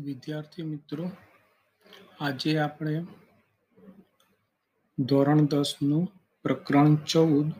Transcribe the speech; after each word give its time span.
વિદ્યાર્થી 0.00 0.62
મિત્રો, 0.62 1.10
આજે 2.20 2.58
આપણે 2.58 3.06
ધોરણ 4.98 5.46
દસનું 5.46 6.12
પ્રકરણ 6.42 6.96
ચૌદ, 6.96 7.52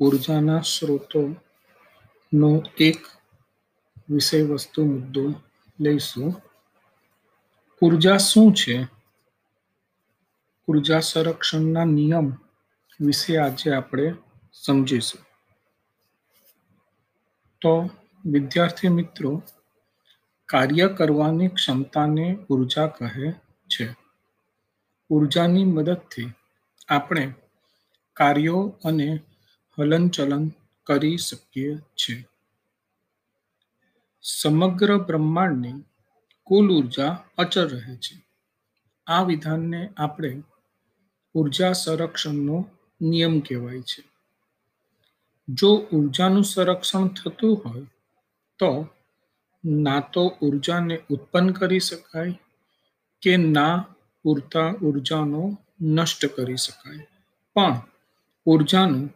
ઉર્જાના 0.00 0.60
સ્ત્રોતોનો 0.60 2.62
એક 2.78 2.98
વિષય 4.10 4.42
વસ્તુ 4.42 4.84
મુદ્દો 4.84 5.42
લઈશું. 5.80 6.42
ઊર્જા 7.82 8.16
શું 8.16 8.54
છે? 8.54 8.88
ઊર્જા 10.68 11.00
સંરક્ષણના 11.00 11.84
નિયમ 11.84 12.32
વિશે 13.00 13.38
આજે 13.38 13.72
આપણે 13.72 14.16
સમજીશું. 14.52 15.20
તો 17.60 17.90
વિદ્યાર્થી 18.26 18.88
મિત્રો 18.88 19.42
કાર્ય 20.50 20.88
કરવાની 20.88 21.48
ક્ષમતાને 21.48 22.38
ઊર્જા 22.50 22.86
કહે 22.86 23.32
છે. 23.68 23.96
ઉર્જાની 25.08 25.64
મદદથી 25.64 26.32
આપણે 26.88 27.34
કાર્યો 28.12 28.74
અને 28.84 29.20
હલનચલન 29.78 30.50
કરી 30.82 31.16
શકીએ 31.16 31.76
છીએ. 31.76 32.26
સમગ્ર 34.22 34.96
બ્રહ્માંડની 34.96 35.84
કુલ 36.44 36.72
ઊર્જા 36.72 37.24
અચળ 37.38 37.68
રહે 37.68 37.96
છે. 37.96 38.26
આ 39.06 39.22
વિધાનને 39.22 39.92
આપણે 39.96 40.42
ઊર્જા 41.34 41.72
સંરક્ષણનો 41.72 42.68
નિયમ 43.00 43.40
કહેવાય 43.40 43.80
છે. 43.80 44.04
જો 45.48 45.76
ઉર્જાનું 45.92 46.44
સંરક્ષણ 46.44 47.08
થતું 47.08 47.62
હોય 47.64 47.86
તો 48.58 48.88
ના 49.64 50.00
તો 50.12 50.36
ઉર્જાને 50.40 51.02
ઉત્પન્ન 51.10 51.50
કરી 51.50 51.80
શકાય 51.80 52.40
કે 53.22 53.36
ના 53.36 53.86
પૂરતા 54.22 54.74
ઉર્જાનો 54.82 55.58
નષ્ટ 55.80 56.26
કરી 56.26 56.56
શકાય. 56.56 57.06
પણ 57.54 57.80
ઉર્જાનું 58.46 59.14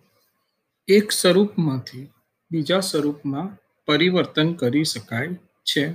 એક 0.88 1.12
સ્વરૂપમાંથી 1.12 2.10
બીજા 2.50 2.80
સ્વરૂપમાં 2.80 3.58
પરિવર્તન 3.86 4.54
કરી 4.54 4.84
શકાય 4.84 5.28
છે. 5.64 5.94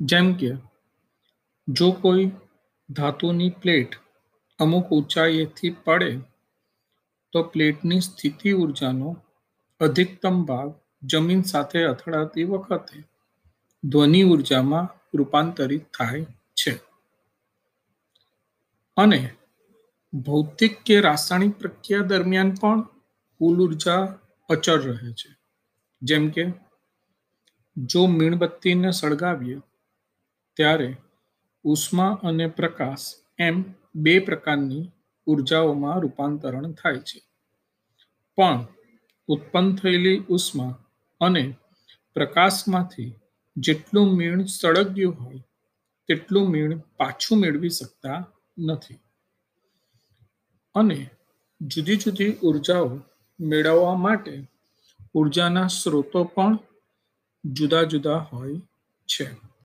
જેમ 0.00 0.34
કે, 0.34 0.52
જો 1.68 1.92
કોઈ 1.92 2.30
ધાતુની 2.90 3.50
પ્લેટ 3.50 3.96
અમુક 4.58 4.86
ઊંચાઈએથી 4.92 5.70
પડે, 5.70 6.18
તો 7.32 7.42
પ્લેટની 7.42 8.00
સ્થિતિ 8.00 8.52
ઉર્જાનો 8.52 9.16
અધિકતમ 9.80 10.44
ભાગ 10.44 10.74
જમીન 11.02 11.42
સાથે 11.42 11.82
અથડાતી 11.82 12.44
વખતે 12.44 13.15
ધ્વનિ 13.88 14.22
ઉર્જામાં 14.22 15.08
રૂપાંતરિત 15.14 15.84
થાય 15.98 16.24
છે. 16.54 16.80
અને 18.96 19.30
ભૌતિક 20.12 20.82
કે 20.82 21.00
રાસાયણિક 21.00 21.58
પ્રક્રિયા 21.58 22.00
દરમિયાન 22.00 22.54
પણ 22.54 22.80
કુલ 23.38 23.66
ઊર્જા 23.66 24.18
અચળ 24.48 24.80
રહે 24.80 25.12
છે. 25.12 25.36
જેમ 26.02 26.30
કે, 26.30 26.46
જો 27.76 28.06
મીણબત્તીને 28.06 28.90
સળગાવીએ, 28.90 29.58
ત્યારે 30.56 30.96
ઉષ્મા 31.64 32.20
અને 32.22 32.46
પ્રકાશ 32.46 32.98
એમ 33.38 33.64
બે 33.94 34.18
પ્રકારની 34.18 34.90
ઉર્જાઓમાં 35.26 36.00
રૂપાંતરણ 36.00 36.72
થાય 36.72 36.98
છે. 36.98 37.22
પણ 38.36 38.66
ઉત્પન્ન 39.26 39.74
થયેલી 39.74 40.18
ઉષ્મા 40.18 40.78
અને 41.20 41.54
પ્રકાશમાંથી 42.14 43.14
જેટલું 43.56 44.16
મીણ 44.16 44.44
સળગ્યું 44.44 45.24
હોય, 45.24 45.38
તેટલું 46.06 46.50
મીણ 46.50 46.78
પાછું 46.78 47.38
મેળવી 47.38 47.68
શકતા 47.68 48.26
નથી. 48.58 48.94
અને 50.74 51.10
જુદી 51.60 51.96
જુદી 51.96 52.32
ઉર્જાઓ 52.32 53.00
મેળવવા 53.40 53.94
માટે 53.94 54.48
ઉર્જાના 55.14 55.66
સ્ત્રોતો 55.66 56.24
પણ 56.24 56.58
જુદા 57.44 57.82
જુદા 57.82 58.16
હોય 58.16 58.60
છે. 59.06 59.46